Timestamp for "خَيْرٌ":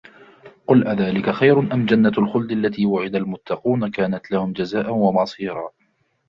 1.29-1.59